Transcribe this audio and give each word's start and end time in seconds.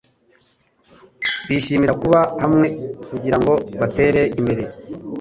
Bishimira 1.47 1.93
kuba 2.01 2.19
hamwe 2.43 2.67
kugirango 3.09 3.53
batere 3.79 4.21
imbere. 4.39 4.63